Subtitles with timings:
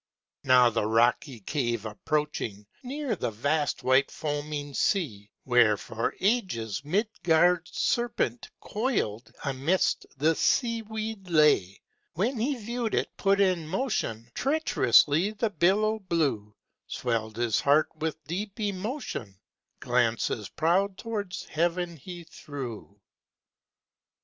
[0.43, 7.67] Now the rocky cave approaching, Near the vast white foaming sea, Where for ages MidgardŌĆÖs
[7.67, 11.83] serpent CoilŌĆÖd amidst the sea weed lay;
[12.15, 16.55] When he viewŌĆÖd it put in motion TreachŌĆÖrously the billow blue;
[16.89, 19.39] SwellŌĆÖd his heart with deep emotion;
[19.81, 22.99] Glances proud towards heaven he threw.